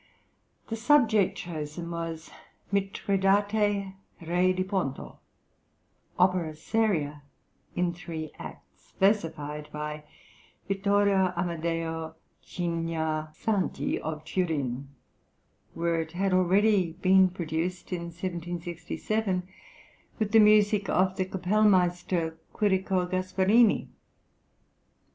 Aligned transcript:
The 0.69 0.75
subject 0.75 1.37
chosen 1.37 1.91
was 1.91 2.31
"Mitridate, 2.71 3.93
Re 4.19 4.51
di 4.51 4.63
Ponto," 4.63 5.19
opera 6.17 6.55
seria 6.55 7.21
in 7.75 7.93
three 7.93 8.31
acts, 8.39 8.93
versified 8.99 9.69
by 9.71 10.03
Vittorio 10.67 11.33
Amadeo 11.37 12.15
Cigna 12.43 13.31
Santi 13.35 13.99
of 13.99 14.25
Turin, 14.25 14.87
where 15.75 16.01
it 16.01 16.13
had 16.13 16.33
already 16.33 16.93
been 16.93 17.29
produced 17.29 17.91
in 17.93 18.05
1767 18.05 19.47
with 20.17 20.31
the 20.31 20.39
music 20.39 20.89
of 20.89 21.15
the 21.15 21.25
kapellmeister 21.25 22.37
Quirico 22.55 23.05
Gasparini. 23.05 23.87